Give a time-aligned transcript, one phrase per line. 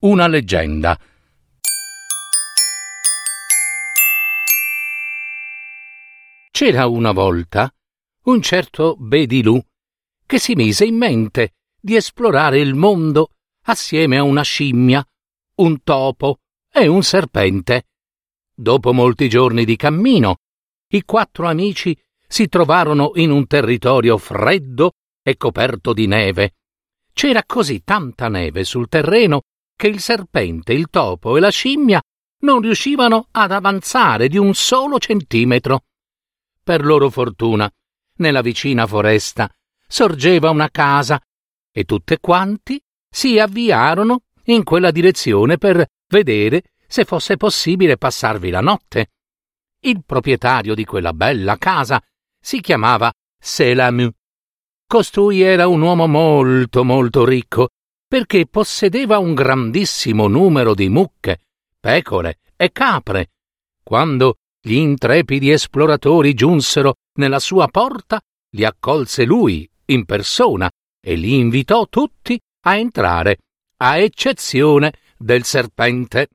[0.00, 0.98] una leggenda.
[6.50, 7.72] C'era una volta
[8.24, 9.58] un certo Bedilù
[10.26, 13.30] che si mise in mente di esplorare il mondo
[13.64, 15.02] assieme a una scimmia,
[15.56, 16.40] un topo
[16.70, 17.86] e un serpente.
[18.54, 20.36] Dopo molti giorni di cammino,
[20.88, 24.92] i quattro amici si trovarono in un territorio freddo
[25.22, 26.56] e coperto di neve.
[27.14, 29.42] C'era così tanta neve sul terreno
[29.76, 32.00] che il serpente, il topo e la scimmia
[32.40, 35.84] non riuscivano ad avanzare di un solo centimetro.
[36.62, 37.70] Per loro fortuna,
[38.16, 39.48] nella vicina foresta
[39.86, 41.20] sorgeva una casa
[41.70, 48.60] e tutte quanti si avviarono in quella direzione per vedere se fosse possibile passarvi la
[48.60, 49.10] notte.
[49.80, 52.02] Il proprietario di quella bella casa
[52.40, 54.10] si chiamava Selamu.
[54.86, 57.68] Costui era un uomo molto molto ricco
[58.06, 61.40] perché possedeva un grandissimo numero di mucche,
[61.80, 63.30] pecore e capre.
[63.82, 71.36] Quando gli intrepidi esploratori giunsero nella sua porta, li accolse lui in persona e li
[71.36, 73.38] invitò tutti a entrare,
[73.78, 76.28] a eccezione del serpente.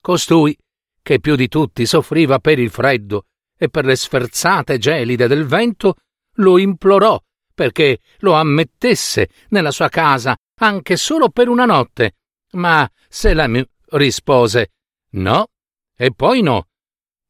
[0.00, 0.56] Costui,
[1.02, 3.24] che più di tutti soffriva per il freddo
[3.58, 5.96] e per le sferzate gelide del vento,
[6.36, 7.20] lo implorò
[7.52, 12.16] perché lo ammettesse nella sua casa anche solo per una notte.
[12.52, 14.72] Ma Selamiu rispose
[15.12, 15.48] No,
[15.96, 16.68] e poi no.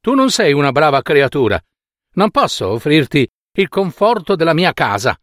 [0.00, 1.62] Tu non sei una brava creatura.
[2.14, 5.18] Non posso offrirti il conforto della mia casa,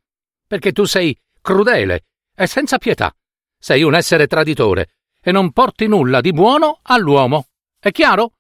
[0.46, 2.06] perché tu sei crudele
[2.36, 3.14] e senza pietà.
[3.60, 7.48] Sei un essere traditore e non porti nulla di buono all'uomo.
[7.80, 8.34] È chiaro?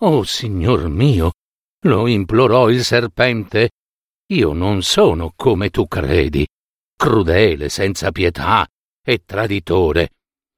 [0.00, 1.32] Oh, signor mio,
[1.84, 3.70] lo implorò il serpente.
[4.28, 6.46] Io non sono come tu credi,
[6.96, 8.66] crudele, senza pietà
[9.02, 10.10] e traditore.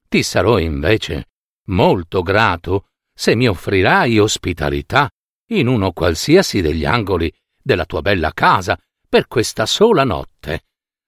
[0.08, 1.28] Ti sarò invece
[1.66, 5.10] molto grato se mi offrirai ospitalità
[5.48, 7.32] in uno qualsiasi degli angoli
[7.62, 10.64] della tua bella casa per questa sola notte.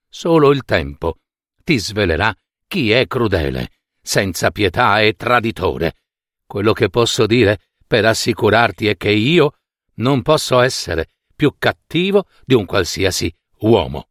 [0.08, 1.16] Solo il tempo
[1.62, 2.34] ti svelerà
[2.66, 3.70] chi è crudele,
[4.00, 5.94] senza pietà e traditore.
[6.46, 9.58] Quello che posso dire per assicurarti è che io
[9.94, 14.08] non posso essere più cattivo di un qualsiasi uomo.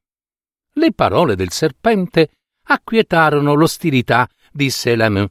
[0.74, 5.25] Le parole del serpente acquietarono l'ostilità di Selamu,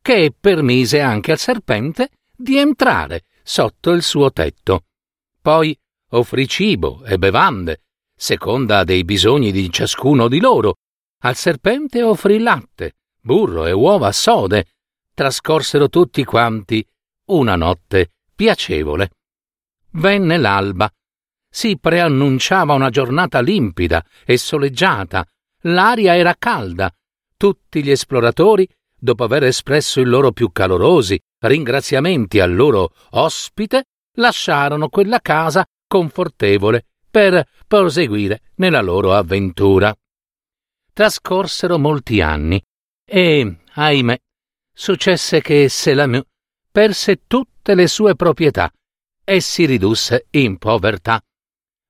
[0.00, 4.84] che permise anche al serpente di entrare sotto il suo tetto.
[5.40, 5.78] Poi
[6.10, 7.82] offrì cibo e bevande,
[8.14, 10.76] seconda dei bisogni di ciascuno di loro.
[11.24, 14.66] Al serpente offrì latte, burro e uova sode.
[15.14, 16.86] Trascorsero tutti quanti
[17.26, 19.10] una notte piacevole.
[19.92, 20.90] Venne l'alba.
[21.48, 25.24] Si preannunciava una giornata limpida e soleggiata,
[25.66, 26.90] L'aria era calda.
[27.36, 33.84] Tutti gli esploratori, dopo aver espresso i loro più calorosi ringraziamenti al loro ospite,
[34.16, 39.94] lasciarono quella casa confortevole per proseguire nella loro avventura.
[40.92, 42.62] Trascorsero molti anni
[43.04, 44.18] e, ahimè,
[44.72, 46.20] successe che Selamu
[46.70, 48.72] perse tutte le sue proprietà
[49.24, 51.22] e si ridusse in povertà.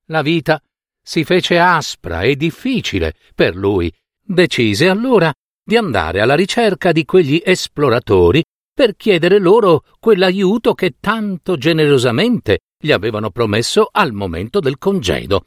[0.07, 0.61] La vita
[1.05, 3.93] si fece aspra e difficile per lui.
[4.19, 5.31] Decise allora
[5.63, 8.43] di andare alla ricerca di quegli esploratori
[8.73, 15.45] per chiedere loro quell'aiuto che tanto generosamente gli avevano promesso al momento del congedo.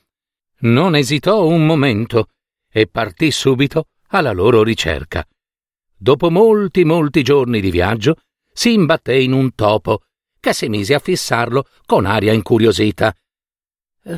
[0.61, 2.29] Non esitò un momento
[2.71, 5.27] e partì subito alla loro ricerca.
[5.97, 8.17] Dopo molti, molti giorni di viaggio,
[8.53, 10.03] si imbatté in un topo
[10.39, 13.13] che si mise a fissarlo con aria incuriosita.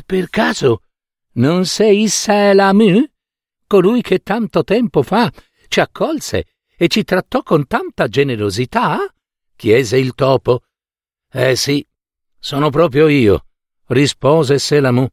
[0.05, 0.83] Per caso
[1.33, 3.03] non sei Selamu?
[3.67, 5.31] Colui che tanto tempo fa
[5.67, 6.45] ci accolse
[6.75, 8.97] e ci trattò con tanta generosità?
[9.55, 10.63] chiese il topo.
[11.31, 11.85] Eh sì,
[12.39, 13.45] sono proprio io,
[13.87, 15.07] rispose Selamu.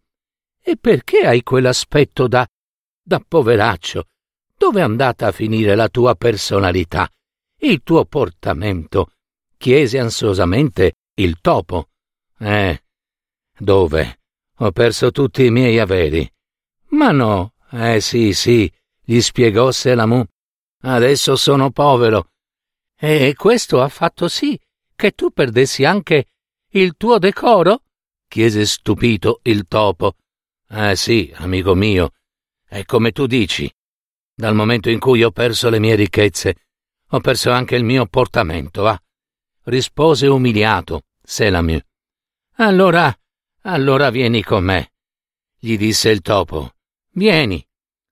[0.61, 2.49] E perché hai quell'aspetto da.
[3.03, 4.09] da poveraccio?
[4.57, 7.09] Dove è andata a finire la tua personalità,
[7.61, 9.13] il tuo portamento?
[9.59, 11.91] chiese ansiosamente il topo.
[12.39, 12.83] Eh,
[13.59, 14.21] dove?
[14.61, 16.29] Ho perso tutti i miei averi.
[16.89, 18.71] Ma no, eh sì, sì,
[19.01, 20.25] gli spiegò Selamu.
[20.81, 22.31] Adesso sono povero
[22.97, 24.59] E questo ha fatto sì
[24.95, 26.27] che tu perdessi anche
[26.71, 27.83] il tuo decoro?
[28.29, 30.17] chiese stupito il topo.
[30.69, 32.13] Eh sì, amico mio,
[32.67, 33.73] è come tu dici.
[34.35, 36.67] Dal momento in cui ho perso le mie ricchezze,
[37.11, 39.01] ho perso anche il mio portamento, va?
[39.65, 41.81] rispose umiliato Selamiu.
[42.57, 43.17] Allora,
[43.69, 44.93] allora vieni con me,
[45.59, 46.73] gli disse il topo.
[47.13, 47.63] Vieni,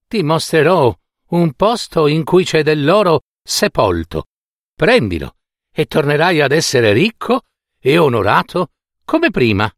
[0.06, 0.94] ti mostrerò
[1.28, 4.26] un posto in cui c'è dell'oro sepolto.
[4.74, 5.36] Prendilo
[5.72, 7.42] e tornerai ad essere ricco
[7.80, 8.72] e onorato
[9.04, 9.70] come prima.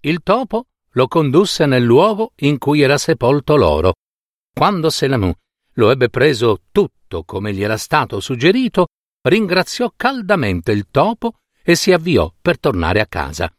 [0.00, 3.94] Il topo lo condusse nel luogo in cui era sepolto l'oro.
[4.52, 5.32] Quando Selamu
[5.74, 8.88] lo ebbe preso tutto come gli era stato suggerito,
[9.22, 13.52] ringraziò caldamente il topo e si avviò per tornare a casa.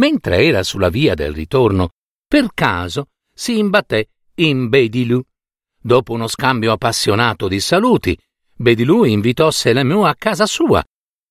[0.00, 1.90] Mentre era sulla via del ritorno,
[2.26, 5.22] per caso si imbatté in Bedilù.
[5.78, 8.18] Dopo uno scambio appassionato di saluti,
[8.54, 10.82] Bedilù invitò Selemu a casa sua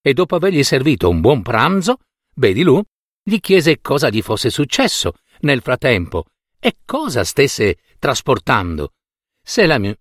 [0.01, 1.98] e dopo avergli servito un buon pranzo,
[2.31, 2.80] Bedilù
[3.24, 6.25] gli chiese cosa gli fosse successo nel frattempo
[6.60, 8.94] e cosa stesse trasportando.
[9.42, 9.92] Selemu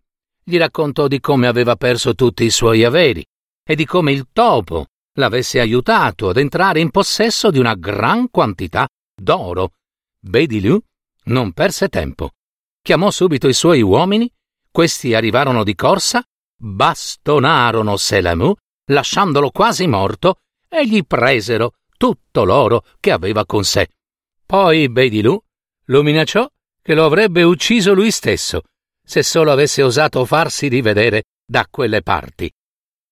[0.45, 3.25] gli raccontò di come aveva perso tutti i suoi averi
[3.65, 4.89] e di come il topo
[5.19, 9.73] l'avesse aiutato ad entrare in possesso di una gran quantità d'oro.
[10.19, 10.81] Bedilù
[11.25, 12.31] non perse tempo.
[12.81, 14.33] Chiamò subito i suoi uomini,
[14.71, 16.23] questi arrivarono di corsa,
[16.57, 18.55] bastonarono Selamu,
[18.87, 20.37] lasciandolo quasi morto,
[20.69, 23.89] e gli presero tutto l'oro che aveva con sé.
[24.47, 25.39] Poi Bedilù
[25.87, 26.49] lo minacciò
[26.81, 28.63] che lo avrebbe ucciso lui stesso,
[29.05, 32.51] se solo avesse osato farsi rivedere da quelle parti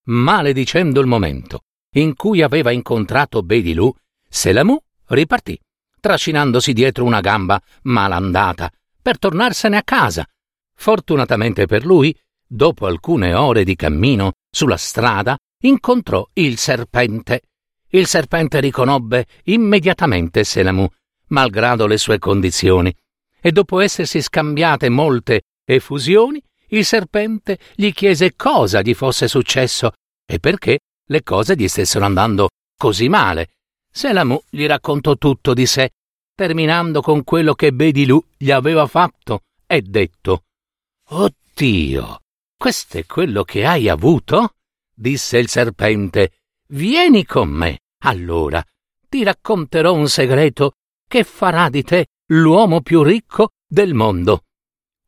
[0.08, 1.62] maledicendo il momento
[1.96, 3.92] in cui aveva incontrato Bedilù,
[4.28, 4.78] Selamu
[5.08, 5.58] ripartì,
[6.00, 8.70] trascinandosi dietro una gamba malandata,
[9.00, 10.26] per tornarsene a casa.
[10.74, 12.16] Fortunatamente per lui,
[12.46, 17.42] dopo alcune ore di cammino sulla strada, incontrò il serpente.
[17.88, 20.86] Il serpente riconobbe immediatamente Selamu,
[21.28, 22.94] malgrado le sue condizioni,
[23.40, 29.92] e dopo essersi scambiate molte effusioni, il serpente gli chiese cosa gli fosse successo
[30.26, 33.50] e perché le cose gli stessero andando così male.
[33.90, 35.92] Selamu gli raccontò tutto di sé,
[36.34, 40.44] terminando con quello che Bedilù gli aveva fatto e detto
[41.08, 42.20] Oddio,
[42.56, 44.54] questo è quello che hai avuto?
[44.92, 46.32] disse il serpente.
[46.68, 48.64] Vieni con me, allora.
[49.08, 50.72] Ti racconterò un segreto
[51.06, 54.44] che farà di te l'uomo più ricco del mondo.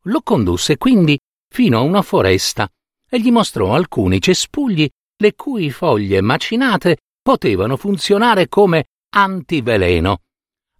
[0.03, 1.19] Lo condusse quindi
[1.49, 2.69] fino a una foresta
[3.09, 4.89] e gli mostrò alcuni cespugli
[5.21, 10.21] le cui foglie macinate potevano funzionare come antiveleno.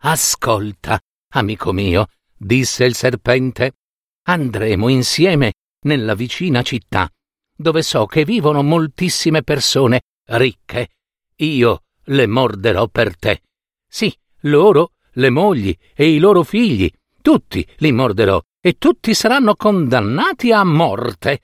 [0.02, 1.00] Ascolta,
[1.34, 2.08] amico mio,
[2.38, 3.74] disse il serpente,
[4.28, 7.10] andremo insieme nella vicina città,
[7.54, 10.90] dove so che vivono moltissime persone ricche.
[11.38, 13.42] Io le morderò per te.
[13.88, 16.90] Sì, loro, le mogli e i loro figli,
[17.22, 21.42] tutti li morderò e tutti saranno condannati a morte.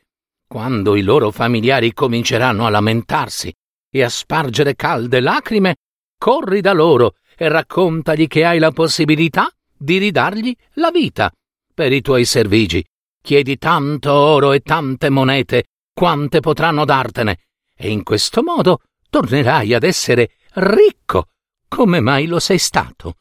[0.55, 3.53] Quando i loro familiari cominceranno a lamentarsi
[3.91, 5.75] e a spargere calde lacrime,
[6.17, 11.29] corri da loro e raccontagli che hai la possibilità di ridargli la vita
[11.73, 12.81] per i tuoi servigi.
[13.21, 17.37] Chiedi tanto oro e tante monete quante potranno dartene,
[17.77, 18.79] e in questo modo
[19.09, 21.31] tornerai ad essere ricco
[21.67, 23.15] come mai lo sei stato.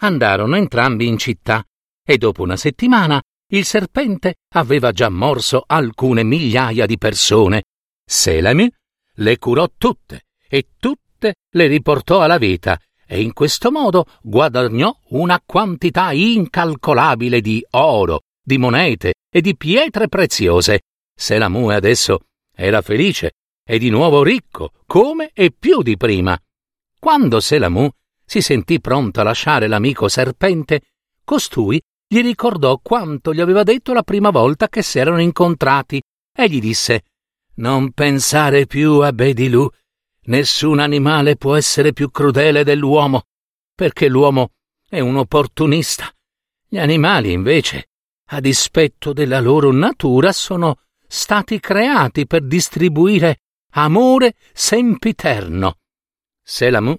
[0.00, 1.62] Andarono entrambi in città
[2.02, 3.20] e dopo una settimana
[3.52, 7.64] il serpente aveva già morso alcune migliaia di persone.
[8.04, 8.70] Selami
[9.16, 15.40] le curò tutte e tutte le riportò alla vita e in questo modo guadagnò una
[15.44, 20.80] quantità incalcolabile di oro, di monete e di pietre preziose.
[21.14, 22.20] Selamu adesso
[22.54, 23.32] era felice
[23.64, 26.38] e di nuovo ricco, come e più di prima.
[26.98, 27.88] Quando Selamu
[28.24, 30.80] si sentì pronto a lasciare l'amico serpente,
[31.22, 31.80] costui
[32.12, 35.98] gli ricordò quanto gli aveva detto la prima volta che si erano incontrati
[36.36, 37.04] e gli disse
[37.54, 39.66] Non pensare più a Bedilù.
[40.24, 43.22] Nessun animale può essere più crudele dell'uomo,
[43.74, 44.50] perché l'uomo
[44.86, 46.12] è un opportunista.
[46.68, 47.88] Gli animali, invece,
[48.26, 53.38] a dispetto della loro natura, sono stati creati per distribuire
[53.70, 55.78] amore sempiterno.
[56.42, 56.94] Selamu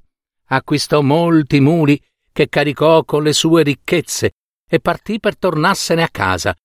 [0.45, 4.37] acquistò molti muli che caricò con le sue ricchezze
[4.73, 6.55] e partì per tornarsene a casa.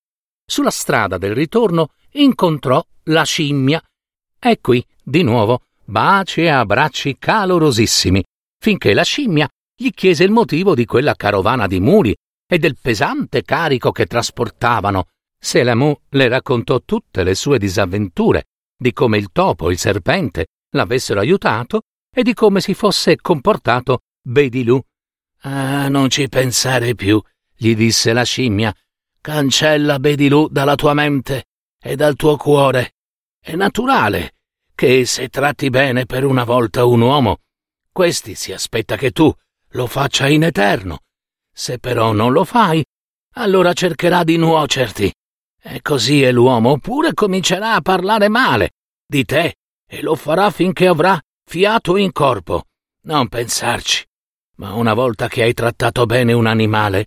[0.47, 3.83] Sulla strada del ritorno incontrò la scimmia.
[4.39, 8.25] E qui, di nuovo, baci e abbracci calorosissimi,
[8.59, 9.47] finché la scimmia
[9.77, 12.17] gli chiese il motivo di quella carovana di muli
[12.51, 15.09] e del pesante carico che trasportavano.
[15.39, 21.83] Selamu le raccontò tutte le sue disavventure, di come il topo, il serpente l'avessero aiutato
[22.11, 24.81] e di come si fosse comportato Bedilù.
[25.43, 27.23] Ah, non ci pensare più,
[27.59, 28.75] gli disse la scimmia.
[29.21, 31.47] Cancella Bedilù dalla tua mente
[31.83, 32.95] e dal tuo cuore.
[33.41, 34.37] È naturale
[34.75, 37.41] che se tratti bene per una volta un uomo,
[37.91, 39.35] questi si aspetta che tu
[39.71, 41.01] lo faccia in eterno.
[41.53, 42.85] Se però non lo fai,
[43.35, 45.13] allora cercherà di nuocerti.
[45.61, 48.71] E così è l'uomo pure comincerà a parlare male
[49.05, 52.67] di te e lo farà finché avrà fiato in corpo.
[53.03, 54.07] Non pensarci.
[54.57, 57.07] Ma una volta che hai trattato bene un animale,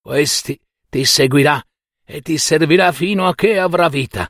[0.00, 1.62] questi ti seguirà
[2.04, 4.28] e ti servirà fino a che avrà vita.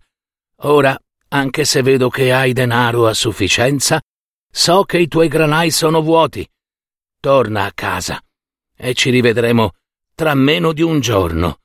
[0.62, 0.98] Ora,
[1.28, 4.02] anche se vedo che hai denaro a sufficienza,
[4.50, 6.46] so che i tuoi granai sono vuoti.
[7.20, 8.22] Torna a casa
[8.76, 9.72] e ci rivedremo
[10.14, 11.60] tra meno di un giorno.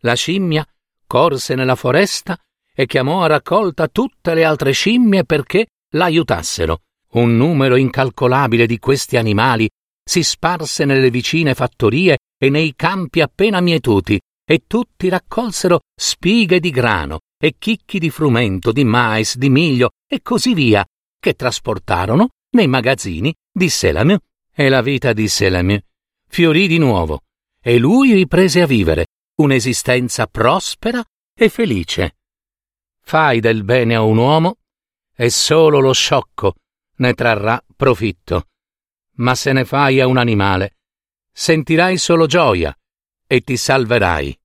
[0.00, 0.66] La scimmia
[1.06, 2.36] corse nella foresta
[2.74, 6.80] e chiamò a raccolta tutte le altre scimmie perché l'aiutassero.
[7.12, 9.70] Un numero incalcolabile di questi animali
[10.02, 16.70] si sparse nelle vicine fattorie e nei campi appena mietuti, e tutti raccolsero spighe di
[16.70, 20.84] grano e chicchi di frumento, di mais, di miglio e così via,
[21.20, 24.18] che trasportarono nei magazzini di Selamiu.
[24.52, 25.78] E la vita di Selamiu
[26.26, 27.20] fiorì di nuovo,
[27.62, 29.06] e lui riprese a vivere
[29.36, 31.00] un'esistenza prospera
[31.32, 32.16] e felice.
[33.02, 34.56] Fai del bene a un uomo
[35.14, 36.54] e solo lo sciocco
[36.96, 38.48] ne trarrà profitto.
[39.18, 40.78] Ma se ne fai a un animale,
[41.32, 42.76] sentirai solo gioia
[43.26, 44.38] e ti salverai.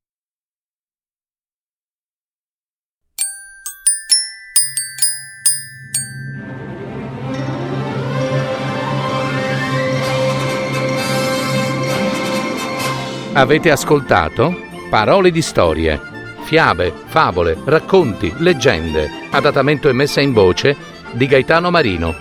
[13.34, 16.00] Avete ascoltato Parole di storie,
[16.44, 20.75] fiabe, favole, racconti, leggende, adattamento e messa in voce
[21.12, 22.15] di Gaetano Marino.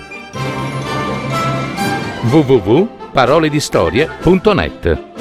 [3.16, 5.15] www.paroledistorie.net